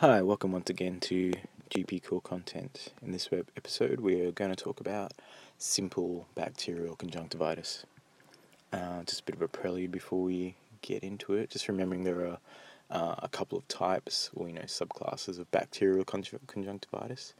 Hi, 0.00 0.22
welcome 0.22 0.52
once 0.52 0.70
again 0.70 0.98
to 1.00 1.30
GP 1.68 2.04
Core 2.04 2.22
Content. 2.22 2.94
In 3.02 3.12
this 3.12 3.30
web 3.30 3.50
episode, 3.54 4.00
we 4.00 4.22
are 4.22 4.32
going 4.32 4.48
to 4.48 4.56
talk 4.56 4.80
about 4.80 5.12
simple 5.58 6.26
bacterial 6.34 6.96
conjunctivitis. 6.96 7.84
Uh, 8.72 9.02
just 9.02 9.20
a 9.20 9.24
bit 9.24 9.34
of 9.34 9.42
a 9.42 9.48
prelude 9.48 9.92
before 9.92 10.22
we 10.22 10.54
get 10.80 11.04
into 11.04 11.34
it. 11.34 11.50
Just 11.50 11.68
remembering 11.68 12.04
there 12.04 12.24
are 12.24 12.38
uh, 12.90 13.16
a 13.18 13.28
couple 13.28 13.58
of 13.58 13.68
types, 13.68 14.30
or 14.34 14.48
you 14.48 14.54
know, 14.54 14.62
subclasses 14.62 15.38
of 15.38 15.50
bacterial 15.50 16.06
conjunctivitis. 16.06 17.34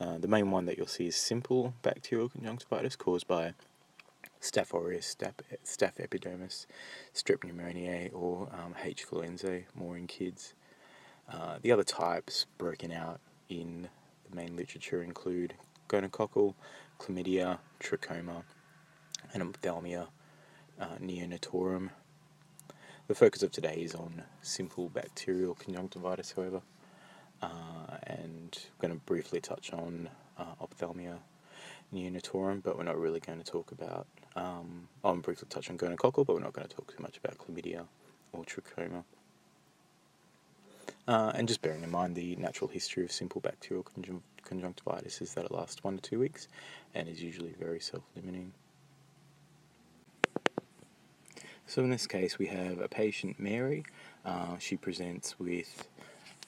Uh, 0.00 0.16
the 0.18 0.28
main 0.28 0.52
one 0.52 0.66
that 0.66 0.78
you'll 0.78 0.86
see 0.86 1.08
is 1.08 1.16
simple 1.16 1.74
bacterial 1.82 2.28
conjunctivitis 2.28 2.94
caused 2.94 3.26
by 3.26 3.54
Staph 4.40 4.72
aureus, 4.72 5.16
staph, 5.64 5.98
epidermis, 5.98 6.68
strep 7.12 7.38
pneumoniae, 7.38 8.12
or 8.14 8.48
um, 8.52 8.76
H. 8.80 9.04
influenzae, 9.08 9.64
more 9.74 9.96
in 9.96 10.06
kids. 10.06 10.54
Uh, 11.30 11.58
the 11.60 11.72
other 11.72 11.84
types 11.84 12.46
broken 12.56 12.92
out 12.92 13.20
in 13.48 13.88
the 14.28 14.36
main 14.36 14.56
literature 14.56 15.02
include 15.02 15.54
gonococcal, 15.88 16.54
chlamydia, 16.98 17.58
trachoma, 17.80 18.42
and 19.32 19.42
ophthalmia 19.42 20.06
uh, 20.80 20.96
neonatorum. 21.00 21.90
The 23.08 23.14
focus 23.14 23.42
of 23.42 23.52
today 23.52 23.76
is 23.82 23.94
on 23.94 24.22
simple 24.42 24.88
bacterial 24.88 25.54
conjunctivitis, 25.54 26.32
however, 26.34 26.62
uh, 27.42 27.98
and 28.04 28.58
I'm 28.64 28.88
going 28.88 28.94
to 28.98 29.04
briefly 29.04 29.40
touch 29.40 29.72
on 29.72 30.08
uh, 30.38 30.54
ophthalmia 30.60 31.18
neonatorum, 31.94 32.62
but 32.62 32.76
we're 32.76 32.84
not 32.84 32.98
really 32.98 33.20
going 33.20 33.38
to 33.38 33.44
talk 33.44 33.72
about. 33.72 34.06
Um, 34.34 34.88
I'll 35.04 35.16
briefly 35.16 35.46
touch 35.48 35.70
on 35.70 35.78
gonococcal, 35.78 36.26
but 36.26 36.34
we're 36.34 36.40
not 36.40 36.52
going 36.52 36.66
to 36.66 36.74
talk 36.74 36.94
too 36.96 37.02
much 37.02 37.18
about 37.18 37.38
chlamydia 37.38 37.86
or 38.32 38.44
trachoma. 38.44 39.04
Uh, 41.08 41.30
and 41.34 41.46
just 41.46 41.62
bearing 41.62 41.84
in 41.84 41.90
mind 41.90 42.16
the 42.16 42.34
natural 42.36 42.68
history 42.68 43.04
of 43.04 43.12
simple 43.12 43.40
bacterial 43.40 43.84
conjun- 43.84 44.22
conjunctivitis 44.42 45.20
is 45.22 45.34
that 45.34 45.44
it 45.44 45.52
lasts 45.52 45.84
one 45.84 45.96
to 45.96 46.02
two 46.02 46.18
weeks 46.18 46.48
and 46.94 47.08
is 47.08 47.22
usually 47.22 47.54
very 47.58 47.80
self 47.80 48.02
limiting. 48.16 48.52
So, 51.68 51.82
in 51.82 51.90
this 51.90 52.06
case, 52.06 52.38
we 52.38 52.46
have 52.46 52.78
a 52.78 52.88
patient, 52.88 53.40
Mary. 53.40 53.84
Uh, 54.24 54.56
she 54.58 54.76
presents 54.76 55.38
with 55.38 55.88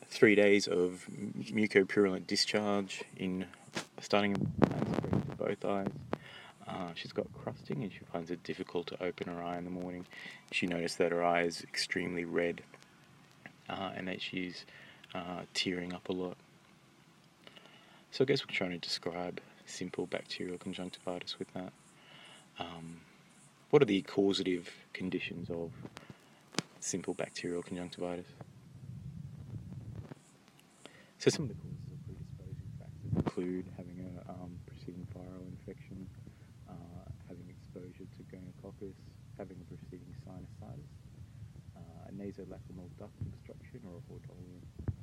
three 0.06 0.34
days 0.34 0.66
of 0.66 1.06
mucopurulent 1.10 2.26
discharge 2.26 3.02
in 3.16 3.46
starting 4.00 4.34
in 4.34 5.22
both 5.36 5.64
eyes. 5.64 5.88
Uh, 6.66 6.92
she's 6.94 7.12
got 7.12 7.26
crusting 7.32 7.82
and 7.82 7.92
she 7.92 8.00
finds 8.12 8.30
it 8.30 8.42
difficult 8.42 8.86
to 8.88 9.02
open 9.02 9.26
her 9.28 9.42
eye 9.42 9.58
in 9.58 9.64
the 9.64 9.70
morning. 9.70 10.06
She 10.52 10.66
noticed 10.66 10.98
that 10.98 11.12
her 11.12 11.24
eye 11.24 11.42
is 11.42 11.62
extremely 11.62 12.24
red 12.24 12.62
uh, 13.68 13.90
and 13.96 14.08
that 14.08 14.20
she's 14.20 14.64
uh, 15.14 15.42
tearing 15.54 15.92
up 15.92 16.08
a 16.08 16.12
lot. 16.12 16.36
So 18.10 18.24
I 18.24 18.26
guess 18.26 18.46
we're 18.46 18.54
trying 18.54 18.70
to 18.70 18.78
describe 18.78 19.40
simple 19.66 20.06
bacterial 20.06 20.58
conjunctivitis 20.58 21.38
with 21.38 21.52
that. 21.54 21.72
Um, 22.58 23.00
what 23.70 23.82
are 23.82 23.86
the 23.86 24.02
causative 24.02 24.70
conditions 24.94 25.50
of 25.50 25.70
simple 26.80 27.14
bacterial 27.14 27.62
conjunctivitis? 27.62 28.26
So 31.18 31.30
some 31.30 31.44
of 31.44 31.48
the 31.48 31.54
causes 31.54 31.92
of 31.92 32.06
predisposing 32.06 32.70
factors 32.78 33.12
include 33.16 33.66
having 33.76 33.98
a 34.06 34.30
um, 34.30 34.50
preceding 34.66 35.06
viral 35.12 35.44
infection, 35.50 36.08
uh, 36.68 36.74
having 37.28 37.44
exposure 37.50 38.06
to 38.06 38.20
gonococcus, 38.30 38.94
having 39.36 39.56
a 39.60 39.66
preceding 39.68 40.14
sinusitis, 40.24 40.88
a 42.08 42.12
nasolacrimal 42.12 42.88
duct 42.98 43.12
obstruction 43.20 43.80
or 43.86 43.98
a 43.98 44.12
hordeolum. 44.12 44.96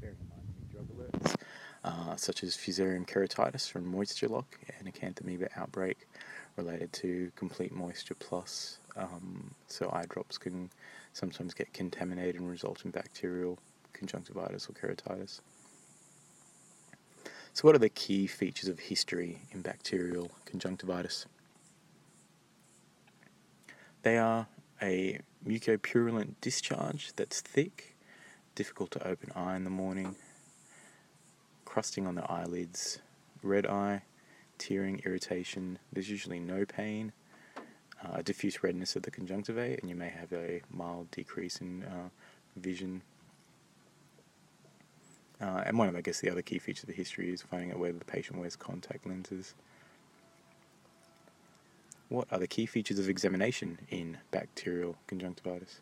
Bearing 0.00 0.16
in 0.20 0.28
mind 0.28 0.42
some 0.54 0.68
drug 0.70 0.86
alerts, 0.96 1.36
uh, 1.84 2.16
such 2.16 2.42
as 2.42 2.56
fusarium 2.56 3.06
keratitis 3.06 3.68
from 3.68 3.92
MoistureLoc 3.92 4.44
and 4.78 4.92
acanthamoeba 4.92 5.48
outbreak 5.56 6.06
related 6.56 6.92
to 6.92 7.30
Complete 7.36 7.74
MoisturePlus. 7.74 8.78
Um, 8.96 9.54
so 9.66 9.90
eye 9.92 10.06
drops 10.08 10.38
can 10.38 10.70
sometimes 11.12 11.54
get 11.54 11.72
contaminated 11.72 12.36
and 12.36 12.48
result 12.48 12.84
in 12.84 12.90
bacterial 12.90 13.58
conjunctivitis 13.92 14.68
or 14.68 14.72
keratitis. 14.72 15.40
So, 17.52 17.62
what 17.62 17.74
are 17.74 17.80
the 17.80 17.88
key 17.88 18.26
features 18.28 18.68
of 18.68 18.78
history 18.78 19.40
in 19.50 19.62
bacterial 19.62 20.30
conjunctivitis? 20.44 21.26
They 24.02 24.16
are 24.16 24.46
a 24.80 25.20
mucopurulent 25.46 26.34
discharge 26.40 27.12
that's 27.16 27.40
thick, 27.40 27.96
difficult 28.54 28.90
to 28.92 29.06
open 29.06 29.30
eye 29.34 29.56
in 29.56 29.64
the 29.64 29.70
morning, 29.70 30.16
crusting 31.64 32.06
on 32.06 32.14
the 32.14 32.30
eyelids, 32.30 32.98
red 33.42 33.66
eye, 33.66 34.02
tearing, 34.58 35.00
irritation. 35.04 35.78
There's 35.92 36.10
usually 36.10 36.40
no 36.40 36.64
pain, 36.64 37.12
uh, 38.04 38.22
diffuse 38.22 38.62
redness 38.62 38.96
of 38.96 39.02
the 39.02 39.10
conjunctivae, 39.10 39.78
and 39.80 39.88
you 39.88 39.94
may 39.94 40.08
have 40.08 40.32
a 40.32 40.62
mild 40.70 41.10
decrease 41.10 41.60
in 41.60 41.84
uh, 41.84 42.08
vision. 42.56 43.02
Uh, 45.40 45.62
and 45.66 45.78
one 45.78 45.88
of, 45.88 45.94
I 45.94 46.00
guess, 46.00 46.20
the 46.20 46.30
other 46.30 46.42
key 46.42 46.58
features 46.58 46.82
of 46.82 46.88
the 46.88 46.94
history 46.94 47.32
is 47.32 47.42
finding 47.42 47.70
out 47.70 47.78
whether 47.78 47.96
the 47.96 48.04
patient 48.04 48.38
wears 48.40 48.56
contact 48.56 49.06
lenses. 49.06 49.54
What 52.08 52.26
are 52.30 52.38
the 52.38 52.46
key 52.46 52.64
features 52.64 52.98
of 52.98 53.08
examination 53.08 53.80
in 53.90 54.18
bacterial 54.30 54.96
conjunctivitis? 55.06 55.80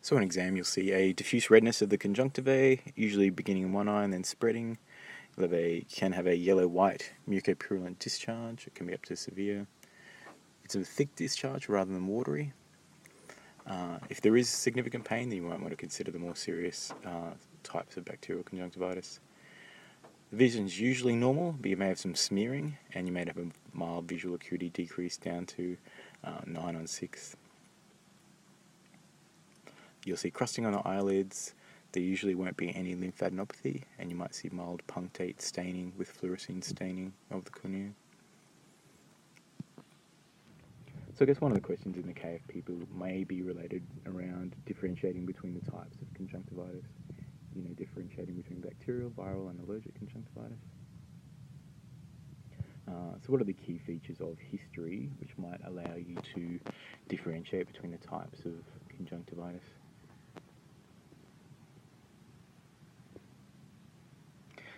So, 0.00 0.16
in 0.16 0.22
exam, 0.22 0.56
you'll 0.56 0.64
see 0.64 0.92
a 0.92 1.12
diffuse 1.12 1.50
redness 1.50 1.82
of 1.82 1.88
the 1.88 1.98
conjunctivae, 1.98 2.80
usually 2.94 3.30
beginning 3.30 3.64
in 3.64 3.72
one 3.72 3.88
eye 3.88 4.04
and 4.04 4.12
then 4.12 4.24
spreading. 4.24 4.78
You'll 5.36 5.48
have 5.48 5.54
a, 5.54 5.84
can 5.90 6.12
have 6.12 6.26
a 6.26 6.36
yellow 6.36 6.68
white 6.68 7.12
mucopurulent 7.28 7.98
discharge, 7.98 8.66
it 8.66 8.74
can 8.74 8.86
be 8.86 8.94
up 8.94 9.04
to 9.06 9.16
severe. 9.16 9.66
It's 10.64 10.74
a 10.74 10.84
thick 10.84 11.14
discharge 11.16 11.68
rather 11.68 11.92
than 11.92 12.06
watery. 12.06 12.52
Uh, 13.66 13.98
if 14.10 14.20
there 14.20 14.36
is 14.36 14.48
significant 14.48 15.04
pain, 15.04 15.28
then 15.28 15.36
you 15.36 15.42
might 15.42 15.60
want 15.60 15.70
to 15.70 15.76
consider 15.76 16.10
the 16.10 16.18
more 16.18 16.34
serious 16.34 16.92
uh, 17.06 17.30
types 17.62 17.96
of 17.96 18.04
bacterial 18.04 18.42
conjunctivitis. 18.44 19.20
The 20.32 20.38
vision 20.38 20.64
is 20.64 20.80
usually 20.80 21.14
normal, 21.14 21.54
but 21.60 21.68
you 21.68 21.76
may 21.76 21.88
have 21.88 21.98
some 21.98 22.14
smearing 22.14 22.78
and 22.94 23.06
you 23.06 23.12
may 23.12 23.26
have 23.26 23.36
a 23.36 23.48
mild 23.74 24.06
visual 24.06 24.34
acuity 24.34 24.70
decrease 24.70 25.18
down 25.18 25.44
to 25.44 25.76
uh, 26.24 26.40
9 26.46 26.74
on 26.74 26.86
6. 26.86 27.36
You'll 30.06 30.16
see 30.16 30.30
crusting 30.30 30.64
on 30.64 30.72
the 30.72 30.78
eyelids. 30.88 31.52
There 31.92 32.02
usually 32.02 32.34
won't 32.34 32.56
be 32.56 32.74
any 32.74 32.94
lymphadenopathy, 32.94 33.82
and 33.98 34.08
you 34.08 34.16
might 34.16 34.34
see 34.34 34.48
mild 34.50 34.82
punctate 34.86 35.42
staining 35.42 35.92
with 35.98 36.18
fluorescein 36.18 36.64
staining 36.64 37.12
of 37.30 37.44
the 37.44 37.50
cornea. 37.50 37.90
So 41.14 41.18
I 41.20 41.24
guess 41.26 41.42
one 41.42 41.52
of 41.52 41.56
the 41.56 41.60
questions 41.60 41.98
in 41.98 42.06
the 42.06 42.14
KF 42.14 42.40
people 42.48 42.76
may 42.98 43.22
be 43.22 43.42
related 43.42 43.82
around 44.06 44.56
differentiating 44.64 45.26
between 45.26 45.52
the 45.52 45.70
types 45.70 45.98
of 46.00 46.14
conjunctivitis 46.14 46.86
you 47.54 47.62
know, 47.62 47.70
differentiating 47.70 48.34
between 48.34 48.60
bacterial, 48.60 49.10
viral, 49.10 49.50
and 49.50 49.60
allergic 49.60 49.94
conjunctivitis. 49.98 50.58
Uh, 52.88 53.14
so, 53.24 53.28
what 53.28 53.40
are 53.40 53.44
the 53.44 53.52
key 53.52 53.78
features 53.78 54.20
of 54.20 54.36
history 54.38 55.10
which 55.20 55.30
might 55.38 55.60
allow 55.66 55.94
you 55.94 56.16
to 56.34 56.58
differentiate 57.08 57.66
between 57.72 57.92
the 57.92 57.98
types 57.98 58.44
of 58.44 58.54
conjunctivitis? 58.96 59.62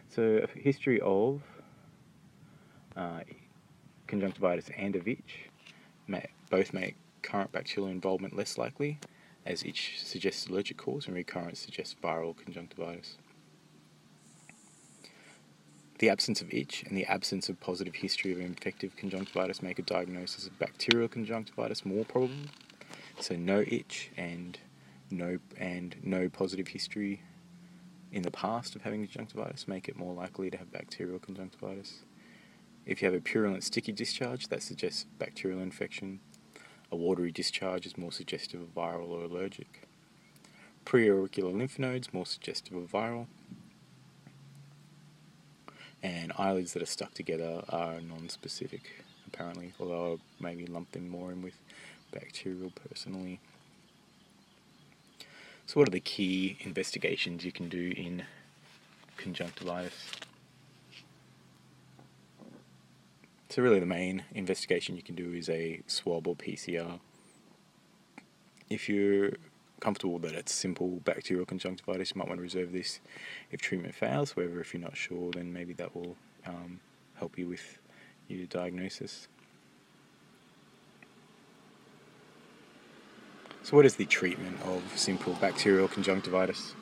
So, 0.09 0.45
a 0.45 0.59
history 0.59 1.01
of 1.01 1.43
uh, 2.97 3.21
conjunctivitis 4.07 4.71
and 4.77 4.95
of 4.97 5.09
itch 5.09 5.49
may, 6.07 6.27
both 6.51 6.73
make 6.73 6.97
current 7.23 7.51
bacterial 7.53 7.91
involvement 7.91 8.37
less 8.37 8.59
likely, 8.59 8.99
as 9.47 9.63
itch 9.63 10.01
suggests 10.03 10.47
allergic 10.47 10.77
cause 10.77 11.07
and 11.07 11.15
recurrence 11.15 11.61
suggests 11.61 11.95
viral 12.03 12.37
conjunctivitis. 12.37 13.17
The 15.99 16.09
absence 16.09 16.41
of 16.41 16.53
itch 16.53 16.83
and 16.87 16.97
the 16.97 17.07
absence 17.07 17.49
of 17.49 17.61
positive 17.61 17.95
history 17.95 18.33
of 18.33 18.41
infective 18.41 18.97
conjunctivitis 18.97 19.63
make 19.63 19.79
a 19.79 19.83
diagnosis 19.83 20.47
of 20.47 20.59
bacterial 20.59 21.09
conjunctivitis 21.09 21.85
more 21.85 22.05
probable. 22.05 22.51
So 23.21 23.37
no 23.37 23.61
itch 23.61 24.11
and 24.17 24.59
no 25.11 25.39
and 25.57 25.97
no 26.03 26.29
positive 26.29 26.69
history 26.69 27.23
in 28.11 28.23
the 28.23 28.31
past 28.31 28.75
of 28.75 28.83
having 28.83 29.07
conjunctivitis 29.07 29.69
make 29.69 29.89
it 29.89 29.97
more 29.97 30.15
likely 30.15 30.51
to 30.51 30.57
have 30.57 30.73
bacterial 30.73 31.19
conjunctivitis. 31.19 32.03
If 32.87 33.01
you 33.01 33.07
have 33.07 33.15
a 33.15 33.21
purulent 33.21 33.65
sticky 33.65 33.93
discharge, 33.93 34.49
that 34.49 34.63
suggests 34.63 35.07
bacterial 35.19 35.61
infection. 35.61 36.21
A 36.91 36.97
watery 36.97 37.31
discharge 37.31 37.87
is 37.87 37.99
more 37.99 38.13
suggestive 38.13 38.61
of 38.61 38.75
viral 38.75 39.09
or 39.09 39.25
allergic. 39.25 39.89
Preauricular 40.85 41.53
lymph 41.53 41.79
nodes 41.79 42.13
more 42.13 42.27
suggestive 42.27 42.75
of 42.77 42.91
viral. 42.91 43.27
And 46.03 46.33
eyelids 46.39 46.75
that 46.75 46.83
are 46.83 46.87
stuck 46.87 47.15
together 47.15 47.65
are 47.71 48.01
non-specific, 48.01 49.05
apparently, 49.27 49.73
although 49.81 50.15
I 50.15 50.43
maybe 50.43 50.67
lump 50.67 50.93
them 50.93 51.09
more 51.09 51.33
in 51.33 51.41
with 51.41 51.55
bacterial 52.13 52.71
personally. 52.89 53.41
So, 55.67 55.81
what 55.81 55.89
are 55.89 55.93
the 55.93 56.01
key 56.01 56.59
investigations 56.61 57.45
you 57.45 57.53
can 57.53 57.71
do 57.71 57.95
in 57.97 58.25
conjunctivitis? 59.17 60.11
So, 63.55 63.63
really, 63.63 63.79
the 63.79 63.87
main 63.87 64.25
investigation 64.35 64.97
you 64.97 65.03
can 65.05 65.15
do 65.15 65.33
is 65.33 65.49
a 65.49 65.81
swab 65.87 66.27
or 66.27 66.35
PCR. 66.35 66.99
If 68.69 68.89
you're 68.89 69.31
comfortable 69.79 70.19
that 70.19 70.33
it's 70.33 70.53
simple 70.53 71.01
bacterial 71.05 71.47
conjunctivitis, 71.47 72.11
you 72.11 72.19
might 72.19 72.27
want 72.27 72.39
to 72.39 72.43
reserve 72.43 72.73
this 72.73 72.99
if 73.53 73.61
treatment 73.61 73.95
fails. 73.95 74.33
However, 74.33 74.61
if 74.61 74.75
you're 74.75 74.83
not 74.83 74.97
sure, 74.97 75.31
then 75.31 75.53
maybe 75.53 75.73
that 75.75 75.95
will 75.95 76.17
um, 76.45 76.81
help 77.15 77.39
you 77.39 77.47
with 77.47 77.79
your 78.27 78.45
diagnosis. 78.47 79.29
So, 83.63 83.77
what 83.77 83.87
is 83.87 83.95
the 83.95 84.07
treatment 84.07 84.61
of 84.65 84.83
simple 84.97 85.35
bacterial 85.35 85.87
conjunctivitis? 85.87 86.75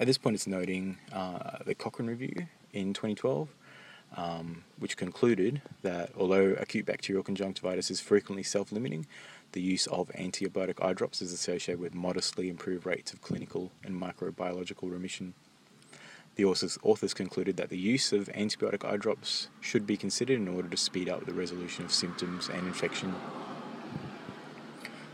At 0.00 0.08
this 0.08 0.18
point, 0.18 0.34
it's 0.34 0.48
noting 0.48 0.98
uh, 1.12 1.58
the 1.64 1.76
Cochrane 1.76 2.08
Review 2.08 2.48
in 2.72 2.92
2012, 2.92 3.48
um, 4.16 4.64
which 4.78 4.96
concluded 4.96 5.62
that 5.82 6.10
although 6.18 6.54
acute 6.58 6.86
bacterial 6.86 7.22
conjunctivitis 7.22 7.90
is 7.90 8.00
frequently 8.00 8.42
self 8.42 8.72
limiting, 8.72 9.06
the 9.52 9.60
use 9.62 9.86
of 9.86 10.08
antibiotic 10.10 10.84
eye 10.84 10.92
drops 10.92 11.22
is 11.22 11.32
associated 11.32 11.80
with 11.80 11.94
modestly 11.94 12.48
improved 12.48 12.84
rates 12.86 13.12
of 13.12 13.22
clinical 13.22 13.70
and 13.82 14.00
microbiological 14.00 14.90
remission. 14.90 15.34
The 16.36 16.44
authors, 16.44 16.78
authors 16.82 17.14
concluded 17.14 17.56
that 17.56 17.68
the 17.68 17.78
use 17.78 18.12
of 18.12 18.28
antibiotic 18.28 18.84
eye 18.84 18.96
drops 18.96 19.48
should 19.60 19.86
be 19.86 19.96
considered 19.96 20.38
in 20.38 20.46
order 20.46 20.68
to 20.68 20.76
speed 20.76 21.08
up 21.08 21.26
the 21.26 21.34
resolution 21.34 21.84
of 21.84 21.92
symptoms 21.92 22.48
and 22.48 22.66
infection. 22.66 23.14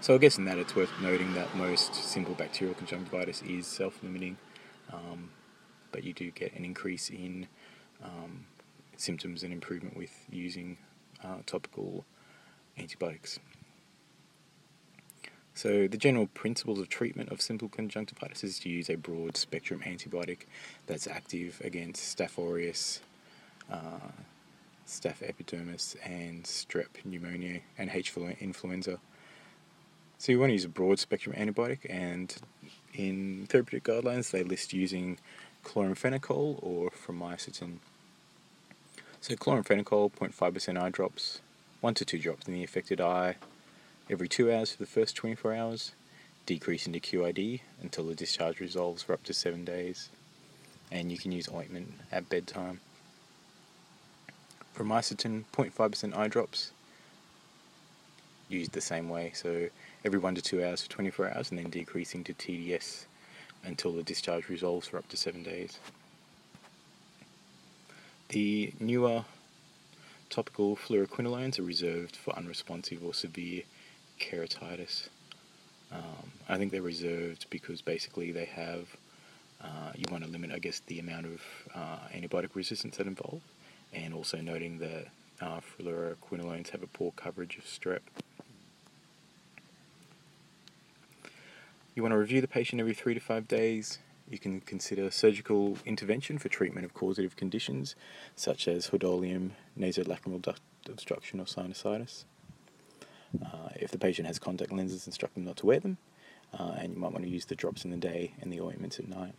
So 0.02 0.14
I 0.14 0.18
guess 0.18 0.36
in 0.36 0.44
that 0.44 0.58
it's 0.58 0.76
worth 0.76 0.90
noting 1.00 1.32
that 1.32 1.56
most 1.56 1.94
simple 1.94 2.34
bacterial 2.34 2.74
conjunctivitis 2.74 3.40
is 3.40 3.66
self-limiting, 3.66 4.36
um, 4.92 5.30
but 5.94 6.02
you 6.02 6.12
do 6.12 6.32
get 6.32 6.52
an 6.54 6.64
increase 6.64 7.08
in 7.08 7.46
um, 8.02 8.46
symptoms 8.96 9.44
and 9.44 9.52
improvement 9.52 9.96
with 9.96 10.26
using 10.28 10.76
uh, 11.22 11.36
topical 11.46 12.04
antibiotics. 12.76 13.38
So, 15.54 15.86
the 15.86 15.96
general 15.96 16.26
principles 16.26 16.80
of 16.80 16.88
treatment 16.88 17.30
of 17.30 17.40
simple 17.40 17.68
conjunctivitis 17.68 18.42
is 18.42 18.58
to 18.60 18.68
use 18.68 18.90
a 18.90 18.96
broad 18.96 19.36
spectrum 19.36 19.82
antibiotic 19.86 20.46
that's 20.88 21.06
active 21.06 21.62
against 21.62 22.18
Staph 22.18 22.38
aureus, 22.38 23.00
uh, 23.70 24.10
Staph 24.84 25.22
epidermidis, 25.22 25.94
and 26.04 26.42
strep 26.42 26.88
pneumonia 27.04 27.60
and 27.78 27.88
H. 27.88 28.12
influenza. 28.40 28.98
So, 30.18 30.32
you 30.32 30.40
want 30.40 30.50
to 30.50 30.54
use 30.54 30.64
a 30.64 30.68
broad 30.68 30.98
spectrum 30.98 31.36
antibiotic, 31.36 31.86
and 31.88 32.34
in 32.94 33.46
therapeutic 33.48 33.84
guidelines, 33.84 34.32
they 34.32 34.42
list 34.42 34.72
using 34.72 35.18
chloramphenicol 35.64 36.58
or 36.62 36.90
framycetin. 36.90 37.78
So, 39.20 39.34
chloramphenicol, 39.34 40.12
0.5% 40.12 40.80
eye 40.80 40.90
drops, 40.90 41.40
1 41.80 41.94
to 41.94 42.04
2 42.04 42.18
drops 42.18 42.46
in 42.46 42.54
the 42.54 42.62
affected 42.62 43.00
eye 43.00 43.36
every 44.10 44.28
two 44.28 44.52
hours 44.52 44.72
for 44.72 44.78
the 44.78 44.86
first 44.86 45.16
24 45.16 45.54
hours, 45.54 45.92
decrease 46.46 46.86
into 46.86 47.00
QID 47.00 47.60
until 47.80 48.04
the 48.04 48.14
discharge 48.14 48.60
resolves 48.60 49.02
for 49.02 49.14
up 49.14 49.22
to 49.24 49.32
seven 49.32 49.64
days, 49.64 50.10
and 50.92 51.10
you 51.10 51.18
can 51.18 51.32
use 51.32 51.48
ointment 51.48 51.94
at 52.12 52.28
bedtime. 52.28 52.80
Framycetin 54.76 55.44
0.5% 55.52 56.16
eye 56.16 56.28
drops, 56.28 56.72
used 58.48 58.72
the 58.72 58.80
same 58.80 59.08
way, 59.08 59.32
so 59.34 59.68
every 60.04 60.18
one 60.18 60.34
to 60.34 60.42
two 60.42 60.62
hours 60.62 60.82
for 60.82 60.90
24 60.90 61.34
hours, 61.34 61.50
and 61.50 61.58
then 61.58 61.70
decreasing 61.70 62.22
to 62.24 62.34
TDS 62.34 63.06
until 63.64 63.92
the 63.92 64.02
discharge 64.02 64.48
resolves 64.48 64.88
for 64.88 64.98
up 64.98 65.08
to 65.08 65.16
seven 65.16 65.42
days. 65.42 65.78
The 68.28 68.72
newer 68.80 69.24
topical 70.30 70.76
fluoroquinolones 70.76 71.58
are 71.58 71.62
reserved 71.62 72.16
for 72.16 72.36
unresponsive 72.36 73.04
or 73.04 73.14
severe 73.14 73.62
keratitis. 74.20 75.08
Um, 75.92 76.32
I 76.48 76.56
think 76.58 76.72
they're 76.72 76.82
reserved 76.82 77.46
because 77.50 77.82
basically 77.82 78.32
they 78.32 78.46
have, 78.46 78.88
uh, 79.62 79.92
you 79.94 80.04
want 80.10 80.24
to 80.24 80.30
limit, 80.30 80.50
I 80.50 80.58
guess, 80.58 80.80
the 80.86 80.98
amount 80.98 81.26
of 81.26 81.42
uh, 81.74 81.98
antibiotic 82.12 82.54
resistance 82.54 82.96
that 82.96 83.06
involved, 83.06 83.44
and 83.92 84.12
also 84.12 84.38
noting 84.38 84.78
that 84.78 85.06
uh, 85.40 85.60
fluoroquinolones 85.60 86.70
have 86.70 86.82
a 86.82 86.88
poor 86.88 87.12
coverage 87.14 87.56
of 87.58 87.64
strep. 87.64 88.00
You 91.94 92.02
want 92.02 92.12
to 92.12 92.18
review 92.18 92.40
the 92.40 92.48
patient 92.48 92.80
every 92.80 92.94
three 92.94 93.14
to 93.14 93.20
five 93.20 93.46
days. 93.46 93.98
You 94.28 94.38
can 94.38 94.60
consider 94.62 95.12
surgical 95.12 95.78
intervention 95.86 96.38
for 96.38 96.48
treatment 96.48 96.84
of 96.84 96.92
causative 96.92 97.36
conditions 97.36 97.94
such 98.34 98.66
as 98.66 98.90
hordeolum, 98.90 99.50
nasolacrimal 99.78 100.42
duct 100.42 100.60
obstruction, 100.88 101.38
or 101.38 101.44
sinusitis. 101.44 102.24
Uh, 103.44 103.68
if 103.76 103.92
the 103.92 103.98
patient 103.98 104.26
has 104.26 104.40
contact 104.40 104.72
lenses, 104.72 105.06
instruct 105.06 105.34
them 105.34 105.44
not 105.44 105.56
to 105.58 105.66
wear 105.66 105.78
them, 105.78 105.98
uh, 106.58 106.74
and 106.78 106.94
you 106.94 106.98
might 106.98 107.12
want 107.12 107.24
to 107.24 107.30
use 107.30 107.44
the 107.44 107.54
drops 107.54 107.84
in 107.84 107.92
the 107.92 107.96
day 107.96 108.32
and 108.40 108.52
the 108.52 108.60
ointments 108.60 108.98
at 108.98 109.08
night. 109.08 109.34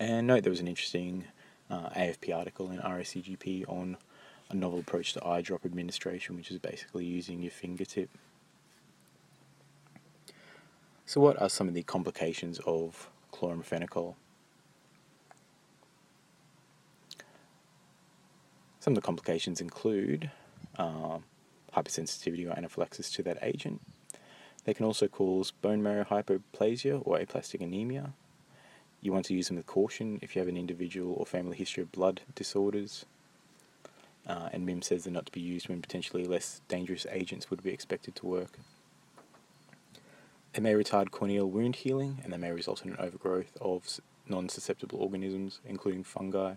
And 0.00 0.26
note 0.26 0.42
there 0.42 0.50
was 0.50 0.60
an 0.60 0.68
interesting 0.68 1.24
uh, 1.70 1.90
AFP 1.90 2.34
article 2.34 2.70
in 2.70 2.78
RACGP 2.78 3.68
on 3.68 3.96
a 4.48 4.56
novel 4.56 4.80
approach 4.80 5.12
to 5.12 5.24
eye 5.24 5.40
drop 5.40 5.64
administration, 5.64 6.36
which 6.36 6.50
is 6.50 6.58
basically 6.58 7.04
using 7.04 7.42
your 7.42 7.52
fingertip. 7.52 8.10
So, 11.10 11.20
what 11.20 11.42
are 11.42 11.48
some 11.48 11.66
of 11.66 11.74
the 11.74 11.82
complications 11.82 12.60
of 12.66 13.10
chloramphenicol? 13.32 14.14
Some 18.78 18.92
of 18.92 18.94
the 18.94 19.00
complications 19.00 19.60
include 19.60 20.30
uh, 20.78 21.18
hypersensitivity 21.74 22.48
or 22.48 22.56
anaphylaxis 22.56 23.10
to 23.10 23.24
that 23.24 23.38
agent. 23.42 23.80
They 24.64 24.72
can 24.72 24.86
also 24.86 25.08
cause 25.08 25.50
bone 25.50 25.82
marrow 25.82 26.04
hypoplasia 26.04 27.02
or 27.04 27.18
aplastic 27.18 27.60
anemia. 27.60 28.12
You 29.00 29.12
want 29.12 29.24
to 29.24 29.34
use 29.34 29.48
them 29.48 29.56
with 29.56 29.66
caution 29.66 30.20
if 30.22 30.36
you 30.36 30.40
have 30.40 30.48
an 30.48 30.56
individual 30.56 31.14
or 31.14 31.26
family 31.26 31.56
history 31.56 31.82
of 31.82 31.90
blood 31.90 32.20
disorders. 32.36 33.04
Uh, 34.28 34.50
and 34.52 34.64
MIMS 34.64 34.86
says 34.86 35.02
they're 35.02 35.12
not 35.12 35.26
to 35.26 35.32
be 35.32 35.40
used 35.40 35.68
when 35.68 35.82
potentially 35.82 36.24
less 36.24 36.60
dangerous 36.68 37.04
agents 37.10 37.50
would 37.50 37.64
be 37.64 37.72
expected 37.72 38.14
to 38.14 38.26
work. 38.26 38.60
They 40.52 40.60
may 40.60 40.72
retard 40.72 41.10
corneal 41.10 41.48
wound 41.48 41.76
healing 41.76 42.20
and 42.24 42.32
they 42.32 42.36
may 42.36 42.50
result 42.50 42.84
in 42.84 42.90
an 42.90 42.96
overgrowth 42.98 43.56
of 43.60 44.00
non 44.28 44.48
susceptible 44.48 44.98
organisms, 44.98 45.60
including 45.64 46.02
fungi. 46.02 46.54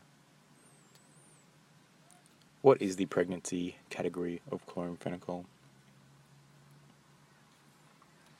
What 2.61 2.81
is 2.81 2.95
the 2.95 3.05
pregnancy 3.05 3.75
category 3.89 4.41
of 4.51 4.65
chloramphenicol? 4.65 5.45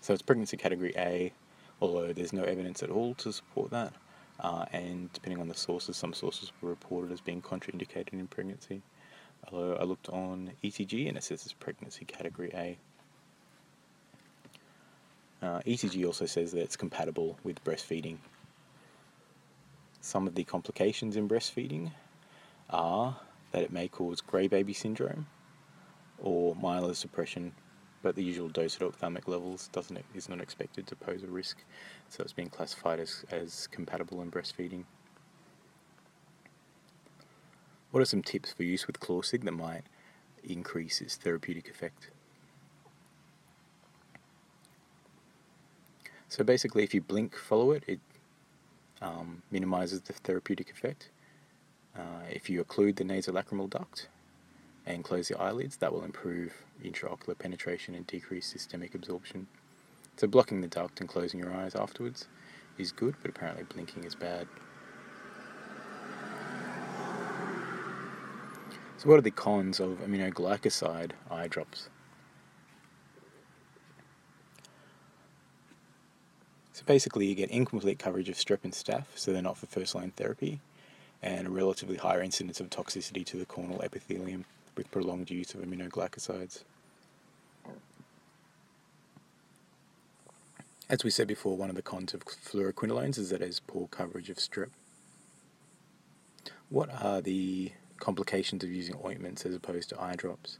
So 0.01 0.13
it's 0.13 0.21
pregnancy 0.21 0.57
category 0.57 0.93
A, 0.97 1.33
although 1.81 2.13
there's 2.13 2.33
no 2.33 2.43
evidence 2.43 2.81
at 2.81 2.89
all 2.89 3.13
to 3.15 3.31
support 3.31 3.69
that. 3.71 3.93
Uh, 4.39 4.65
and 4.73 5.11
depending 5.13 5.39
on 5.39 5.47
the 5.47 5.55
sources, 5.55 5.95
some 5.95 6.13
sources 6.13 6.51
were 6.61 6.69
reported 6.69 7.11
as 7.11 7.21
being 7.21 7.41
contraindicated 7.41 8.13
in 8.13 8.27
pregnancy. 8.27 8.81
Although 9.51 9.75
I 9.75 9.83
looked 9.83 10.09
on 10.09 10.51
eTG 10.63 11.07
and 11.07 11.17
it 11.17 11.23
says 11.23 11.43
it's 11.43 11.53
pregnancy 11.53 12.05
category 12.05 12.51
A. 12.53 12.77
Uh, 15.43 15.59
eTG 15.67 16.05
also 16.05 16.25
says 16.25 16.53
that 16.53 16.61
it's 16.61 16.77
compatible 16.77 17.37
with 17.43 17.61
breastfeeding. 17.65 18.15
Some 19.99 20.25
of 20.25 20.35
the 20.35 20.45
complications 20.45 21.17
in 21.17 21.27
breastfeeding 21.27 21.91
are 22.69 23.17
that 23.51 23.61
it 23.61 23.69
may 23.69 23.89
cause 23.89 24.21
grey 24.21 24.47
baby 24.47 24.71
syndrome 24.71 25.27
or 26.17 26.55
myelosuppression, 26.55 27.51
but 28.01 28.15
the 28.15 28.23
usual 28.23 28.47
dose 28.47 28.77
at 28.77 28.83
ophthalmic 28.83 29.27
levels 29.27 29.67
doesn't 29.73 29.99
is 30.15 30.29
not 30.29 30.39
expected 30.39 30.87
to 30.87 30.95
pose 30.95 31.23
a 31.23 31.27
risk, 31.27 31.57
so 32.07 32.23
it's 32.23 32.31
being 32.31 32.49
classified 32.49 33.01
as, 33.01 33.25
as 33.29 33.67
compatible 33.67 34.21
in 34.21 34.31
breastfeeding. 34.31 34.85
What 37.91 37.99
are 37.99 38.05
some 38.05 38.21
tips 38.21 38.53
for 38.53 38.63
use 38.63 38.87
with 38.87 39.01
Chlorsig 39.01 39.43
that 39.43 39.51
might 39.51 39.83
increase 40.41 41.01
its 41.01 41.17
therapeutic 41.17 41.69
effect? 41.69 42.11
So 46.33 46.43
basically, 46.43 46.81
if 46.81 46.95
you 46.95 47.01
blink, 47.01 47.35
follow 47.37 47.73
it, 47.73 47.83
it 47.85 47.99
um, 49.03 49.43
minimizes 49.51 50.01
the 50.01 50.13
therapeutic 50.13 50.71
effect. 50.71 51.09
Uh, 51.95 52.25
if 52.27 52.49
you 52.49 52.63
occlude 52.63 52.95
the 52.95 53.03
nasolacrimal 53.03 53.69
duct 53.69 54.07
and 54.87 55.03
close 55.03 55.27
the 55.27 55.37
eyelids, 55.37 55.77
that 55.77 55.93
will 55.93 56.03
improve 56.03 56.51
intraocular 56.83 57.37
penetration 57.37 57.93
and 57.93 58.07
decrease 58.07 58.47
systemic 58.47 58.95
absorption. 58.95 59.45
So 60.17 60.25
blocking 60.25 60.61
the 60.61 60.67
duct 60.67 60.99
and 61.01 61.07
closing 61.07 61.39
your 61.39 61.53
eyes 61.53 61.75
afterwards 61.75 62.27
is 62.79 62.91
good, 62.91 63.13
but 63.21 63.29
apparently 63.29 63.65
blinking 63.71 64.03
is 64.03 64.15
bad. 64.15 64.47
So 68.97 69.07
what 69.07 69.19
are 69.19 69.21
the 69.21 69.29
cons 69.29 69.79
of 69.79 69.99
aminoglycoside 69.99 71.11
eye 71.29 71.47
drops? 71.47 71.89
So 76.73 76.81
basically, 76.87 77.27
you 77.27 77.35
get 77.35 77.51
incomplete 77.51 77.99
coverage 77.99 78.29
of 78.29 78.35
strep 78.35 78.63
and 78.63 78.73
staph, 78.73 79.05
so 79.15 79.31
they're 79.31 79.43
not 79.43 79.57
for 79.57 79.67
first 79.67 79.93
line 79.93 80.11
therapy, 80.11 80.59
and 81.21 81.47
a 81.47 81.51
relatively 81.51 81.97
higher 81.97 82.21
incidence 82.21 82.59
of 82.59 82.71
toxicity 82.71 83.23
to 83.27 83.37
the 83.37 83.45
corneal 83.45 83.81
epithelium 83.83 84.45
with 84.75 84.89
prolonged 84.89 85.29
use 85.29 85.53
of 85.53 85.61
aminoglycosides. 85.61 86.63
As 90.89 91.03
we 91.03 91.11
said 91.11 91.27
before, 91.27 91.55
one 91.55 91.69
of 91.69 91.75
the 91.75 91.83
cons 91.83 92.13
of 92.13 92.25
fluoroquinolones 92.25 93.19
is 93.19 93.29
that 93.29 93.41
it 93.41 93.45
has 93.45 93.59
poor 93.59 93.87
coverage 93.87 94.29
of 94.29 94.37
strep. 94.37 94.69
What 96.69 96.89
are 97.03 97.21
the 97.21 97.71
complications 97.99 98.63
of 98.63 98.71
using 98.71 98.95
ointments 99.05 99.45
as 99.45 99.55
opposed 99.55 99.89
to 99.89 100.01
eye 100.01 100.15
drops? 100.15 100.57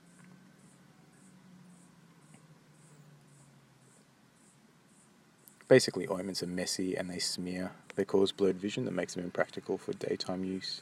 Basically, 5.68 6.08
ointments 6.08 6.44
are 6.44 6.48
messy 6.48 6.96
and 6.96 7.10
they 7.10 7.20
smear. 7.20 7.72
They 7.96 8.06
cause 8.06 8.32
blurred 8.32 8.58
vision 8.60 8.86
that 8.86 8.92
makes 8.92 9.14
them 9.16 9.24
impractical 9.24 9.78
for 9.78 9.94
daytime 9.94 10.44
use. 10.44 10.82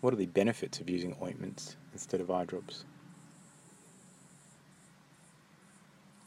What 0.00 0.12
are 0.12 0.16
the 0.18 0.26
benefits 0.26 0.80
of 0.80 0.88
using 0.88 1.16
ointments 1.22 1.76
instead 1.92 2.20
of 2.20 2.30
eye 2.30 2.44
drops? 2.44 2.84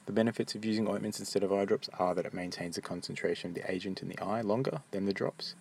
The 0.08 0.14
benefits 0.14 0.56
of 0.56 0.64
using 0.64 0.88
ointments 0.88 1.20
instead 1.20 1.44
of 1.44 1.52
eye 1.52 1.66
drops 1.66 1.90
are 2.00 2.16
that 2.16 2.26
it 2.26 2.34
maintains 2.34 2.76
the 2.76 2.82
concentration 2.82 3.50
of 3.52 3.56
the 3.56 3.70
agent 3.72 4.02
in 4.02 4.08
the 4.08 4.20
eye 4.20 4.42
longer 4.42 4.82
than 4.92 5.06
the 5.06 5.14
drops, 5.14 5.54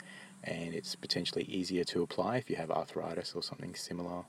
and 0.45 0.73
it's 0.73 0.95
potentially 0.95 1.43
easier 1.45 1.83
to 1.85 2.03
apply 2.03 2.37
if 2.37 2.49
you 2.49 2.57
have 2.57 2.71
arthritis 2.71 3.35
or 3.35 3.43
something 3.43 3.75
similar. 3.75 4.25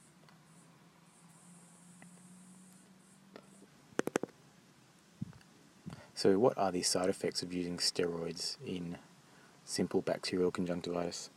So, 6.17 6.39
what 6.39 6.57
are 6.57 6.71
the 6.71 6.81
side 6.81 7.09
effects 7.09 7.43
of 7.43 7.53
using 7.53 7.77
steroids 7.77 8.57
in 8.65 8.97
simple 9.65 10.01
bacterial 10.01 10.49
conjunctivitis? 10.49 11.29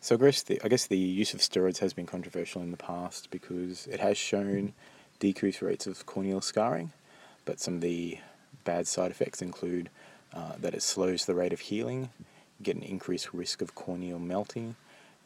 So, 0.00 0.14
I 0.14 0.18
guess, 0.18 0.42
the, 0.44 0.60
I 0.62 0.68
guess 0.68 0.86
the 0.86 0.96
use 0.96 1.34
of 1.34 1.40
steroids 1.40 1.78
has 1.78 1.92
been 1.92 2.06
controversial 2.06 2.62
in 2.62 2.70
the 2.70 2.76
past 2.76 3.32
because 3.32 3.88
it 3.88 3.98
has 3.98 4.16
shown 4.16 4.72
decreased 5.18 5.60
rates 5.60 5.88
of 5.88 6.06
corneal 6.06 6.40
scarring, 6.40 6.92
but 7.44 7.58
some 7.58 7.74
of 7.74 7.80
the 7.80 8.18
bad 8.62 8.86
side 8.86 9.10
effects 9.10 9.42
include 9.42 9.90
uh, 10.32 10.52
that 10.56 10.72
it 10.72 10.84
slows 10.84 11.26
the 11.26 11.34
rate 11.34 11.52
of 11.52 11.58
healing, 11.58 12.10
get 12.62 12.76
an 12.76 12.84
increased 12.84 13.34
risk 13.34 13.60
of 13.60 13.74
corneal 13.74 14.20
melting, 14.20 14.76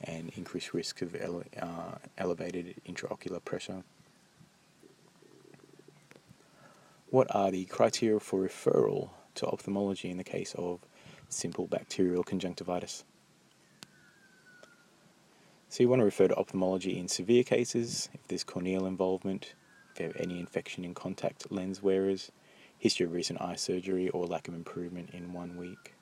and 0.03 0.33
increased 0.37 0.73
risk 0.73 1.03
of 1.03 1.15
ele- 1.15 1.45
uh, 1.61 1.97
elevated 2.17 2.77
intraocular 2.89 3.45
pressure. 3.45 3.83
What 7.15 7.33
are 7.33 7.53
the 7.53 7.65
criteria 7.67 8.19
for 8.19 8.41
referral 8.41 9.11
to 9.37 9.47
ophthalmology 9.47 10.11
in 10.11 10.17
the 10.17 10.25
case 10.25 10.53
of 10.59 10.81
simple 11.29 11.69
bacterial 11.69 12.25
conjunctivitis? 12.25 13.05
So 15.69 15.85
you 15.85 15.89
want 15.89 16.01
to 16.01 16.05
refer 16.05 16.27
to 16.27 16.35
ophthalmology 16.35 16.99
in 16.99 17.07
severe 17.07 17.45
cases, 17.45 18.09
if 18.13 18.27
there's 18.27 18.43
corneal 18.43 18.85
involvement, 18.85 19.55
if 19.93 19.99
have 19.99 20.17
any 20.17 20.41
infection 20.41 20.85
in 20.85 20.93
contact 20.93 21.53
lens 21.53 21.81
wearers, 21.81 22.33
history 22.79 23.07
of 23.07 23.13
recent 23.13 23.41
eye 23.41 23.55
surgery, 23.55 24.09
or 24.09 24.27
lack 24.27 24.49
of 24.49 24.55
improvement 24.55 25.11
in 25.13 25.33
one 25.33 25.57
week. 25.57 25.95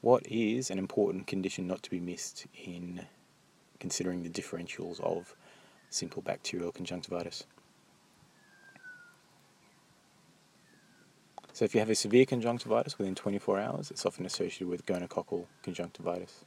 What 0.00 0.26
is 0.26 0.70
an 0.70 0.78
important 0.78 1.26
condition 1.26 1.66
not 1.66 1.82
to 1.82 1.90
be 1.90 2.00
missed 2.00 2.46
in 2.54 3.04
considering 3.80 4.22
the 4.22 4.30
differentials 4.30 4.98
of 5.00 5.36
simple 5.94 6.22
bacterial 6.22 6.72
conjunctivitis. 6.72 7.44
So 11.52 11.64
if 11.64 11.72
you 11.72 11.78
have 11.78 11.90
a 11.90 11.94
severe 11.94 12.26
conjunctivitis 12.26 12.98
within 12.98 13.14
24 13.14 13.60
hours, 13.60 13.90
it's 13.92 14.04
often 14.04 14.26
associated 14.26 14.66
with 14.66 14.84
gonococcal 14.86 15.46
conjunctivitis. 15.62 16.44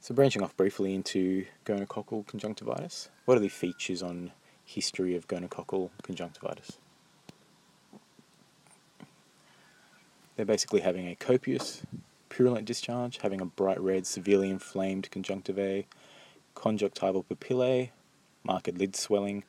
So 0.00 0.14
branching 0.14 0.42
off 0.42 0.56
briefly 0.56 0.94
into 0.94 1.44
gonococcal 1.66 2.26
conjunctivitis, 2.26 3.10
what 3.26 3.36
are 3.36 3.40
the 3.40 3.48
features 3.48 4.02
on 4.02 4.32
history 4.64 5.14
of 5.14 5.28
gonococcal 5.28 5.90
conjunctivitis? 6.02 6.78
They're 10.36 10.46
basically 10.46 10.80
having 10.80 11.06
a 11.06 11.14
copious 11.14 11.82
purulent 12.38 12.66
discharge, 12.66 13.18
having 13.18 13.40
a 13.40 13.44
bright 13.44 13.80
red, 13.80 14.06
severely 14.06 14.48
inflamed 14.48 15.10
conjunctiva, 15.10 15.82
conjunctival 16.54 17.24
papillae, 17.24 17.90
marked 18.44 18.78
lid 18.78 18.94
swelling, 18.94 19.42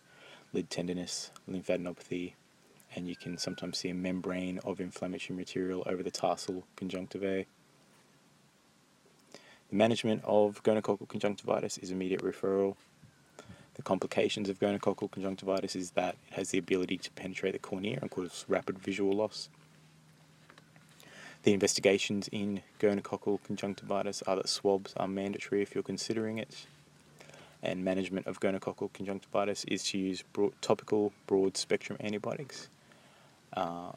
lid 0.53 0.71
tenderness, 0.71 1.29
lymphadenopathy, 1.47 2.33
and 2.95 3.07
you 3.07 3.15
can 3.15 3.37
sometimes 3.37 3.77
see 3.77 3.89
a 3.89 3.93
membrane 3.93 4.57
of 4.65 4.79
inflammatory 4.79 5.37
material 5.37 5.83
over 5.85 6.01
the 6.01 6.09
tarsal 6.09 6.63
conjunctivae. 6.75 7.45
The 9.69 9.75
management 9.75 10.23
of 10.25 10.63
gonococcal 10.63 11.07
conjunctivitis 11.07 11.77
is 11.77 11.91
immediate 11.91 12.23
referral. 12.23 12.75
The 13.75 13.83
complications 13.83 14.49
of 14.49 14.57
gonococcal 14.57 15.11
conjunctivitis 15.11 15.75
is 15.75 15.91
that 15.91 16.15
it 16.27 16.33
has 16.33 16.49
the 16.49 16.57
ability 16.57 16.97
to 16.97 17.11
penetrate 17.11 17.53
the 17.53 17.59
cornea 17.59 17.99
and 18.01 18.09
cause 18.09 18.45
rapid 18.47 18.79
visual 18.79 19.13
loss. 19.13 19.47
The 21.43 21.53
investigations 21.53 22.27
in 22.31 22.61
gonococcal 22.79 23.39
conjunctivitis 23.43 24.21
are 24.23 24.35
that 24.35 24.49
swabs 24.49 24.93
are 24.97 25.07
mandatory 25.07 25.61
if 25.61 25.73
you're 25.73 25.83
considering 25.83 26.37
it. 26.37 26.67
And 27.63 27.83
management 27.83 28.27
of 28.27 28.39
gonococcal 28.39 28.91
conjunctivitis 28.93 29.63
is 29.65 29.83
to 29.89 29.97
use 29.97 30.23
broad, 30.33 30.53
topical 30.61 31.13
broad 31.27 31.55
spectrum 31.57 31.97
antibiotics 32.01 32.67
uh, 33.53 33.91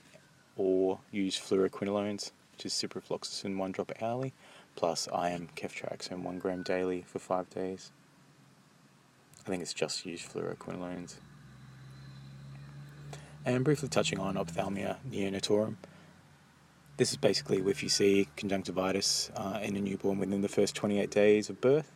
or 0.57 1.01
use 1.11 1.39
fluoroquinolones, 1.39 2.31
which 2.53 2.67
is 2.67 2.73
ciprofloxacin 2.73 3.57
one 3.57 3.73
drop 3.73 3.93
hourly, 4.01 4.33
plus 4.77 5.09
IM 5.09 5.49
ceftriaxone 5.57 6.23
one 6.23 6.39
gram 6.39 6.63
daily 6.63 7.05
for 7.07 7.19
five 7.19 7.51
days. 7.51 7.91
I 9.45 9.49
think 9.49 9.63
it's 9.63 9.75
just 9.75 10.07
use 10.07 10.23
fluoroquinolones. 10.23 11.17
And 13.45 13.65
briefly 13.65 13.89
touching 13.89 14.21
on 14.21 14.37
ophthalmia 14.37 14.99
neonatorum. 15.11 15.75
This 16.99 17.11
is 17.11 17.17
basically 17.17 17.59
if 17.59 17.83
you 17.83 17.89
see 17.89 18.29
conjunctivitis 18.37 19.31
uh, 19.35 19.61
in 19.63 19.77
a 19.77 19.81
newborn 19.81 20.19
within 20.19 20.43
the 20.43 20.49
first 20.49 20.75
28 20.75 21.11
days 21.11 21.49
of 21.49 21.59
birth. 21.61 21.91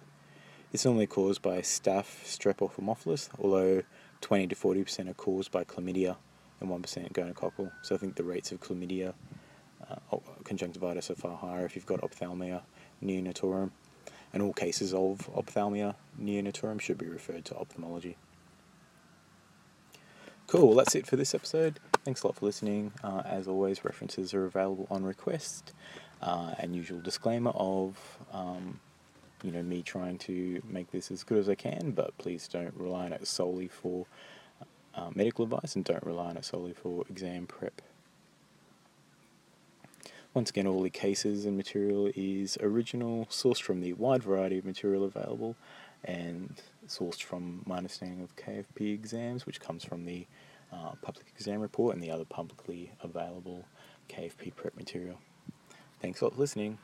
It's 0.73 0.87
normally 0.87 1.07
caused 1.07 1.43
by 1.43 1.59
staph, 1.59 2.25
strep, 2.25 2.63
or 2.63 2.71
Haemophilus, 2.71 3.29
although 3.39 3.83
20 4.23 4.49
to 4.49 4.55
40% 4.55 5.11
are 5.11 5.15
caused 5.15 5.51
by 5.51 5.65
chlamydia 5.65 6.17
and 6.61 6.71
1% 6.71 7.13
gonococcal. 7.13 7.71
So 7.83 7.95
I 7.95 7.99
think 7.99 8.17
the 8.17 8.25
rates 8.25 8.53
of 8.53 8.61
chlamydia 8.61 9.13
uh, 9.89 10.17
conjunctivitis 10.45 11.11
are 11.11 11.15
far 11.15 11.37
higher 11.37 11.67
if 11.67 11.77
you've 11.77 11.87
got 11.87 12.01
ophthalmia 12.01 12.63
neonatorum. 13.05 13.71
And 14.33 14.43
all 14.43 14.55
cases 14.55 14.95
of 14.95 15.29
ophthalmia 15.35 15.95
neonatorum 16.21 16.81
should 16.81 16.99
be 16.99 17.07
referred 17.07 17.45
to 17.47 17.57
ophthalmology. 17.57 18.17
Cool, 20.47 20.75
that's 20.75 20.95
it 20.95 21.07
for 21.07 21.17
this 21.17 21.35
episode. 21.35 21.81
Thanks 22.07 22.23
a 22.23 22.29
lot 22.29 22.37
for 22.37 22.47
listening. 22.47 22.93
Uh, 23.03 23.23
as 23.25 23.49
always, 23.49 23.85
references 23.85 24.33
are 24.33 24.45
available 24.45 24.87
on 24.93 25.03
request. 25.03 25.73
Uh, 26.23 26.55
and 26.57 26.77
usual 26.77 27.01
disclaimer 27.01 27.51
of, 27.51 27.99
um, 28.33 28.79
you 29.43 29.51
know, 29.51 29.61
me 29.61 29.83
trying 29.83 30.17
to 30.19 30.63
make 30.69 30.93
this 30.93 31.11
as 31.11 31.25
good 31.25 31.39
as 31.39 31.49
I 31.49 31.57
can, 31.57 31.91
but 31.91 32.17
please 32.17 32.47
don't 32.47 32.73
rely 32.77 33.07
on 33.07 33.13
it 33.13 33.27
solely 33.27 33.67
for 33.67 34.07
uh, 34.95 35.11
medical 35.17 35.47
advice 35.47 35.75
and 35.75 35.85
don't 35.85 36.05
rely 36.05 36.27
on 36.27 36.37
it 36.37 36.45
solely 36.45 36.75
for 36.75 37.05
exam 37.11 37.49
prep. 37.49 37.83
Once 40.33 40.51
again, 40.51 40.69
all 40.69 40.85
the 40.85 40.91
cases 40.91 41.45
and 41.45 41.57
material 41.57 42.09
is 42.15 42.57
original, 42.61 43.27
sourced 43.33 43.61
from 43.61 43.81
the 43.81 43.95
wide 43.95 44.23
variety 44.23 44.59
of 44.59 44.65
material 44.65 45.03
available, 45.03 45.57
and 46.05 46.63
sourced 46.87 47.21
from 47.21 47.65
my 47.67 47.79
understanding 47.79 48.23
of 48.23 48.37
KFP 48.37 48.95
exams, 48.95 49.45
which 49.45 49.59
comes 49.59 49.85
from 49.85 50.05
the 50.05 50.25
uh, 50.73 50.93
public 51.03 51.27
exam 51.35 51.61
report 51.61 51.95
and 51.95 52.03
the 52.03 52.11
other 52.11 52.25
publicly 52.25 52.93
available 53.03 53.65
KFP 54.09 54.55
prep 54.55 54.77
material. 54.77 55.19
Thanks 56.01 56.21
a 56.21 56.25
lot 56.25 56.35
for 56.35 56.41
listening. 56.41 56.79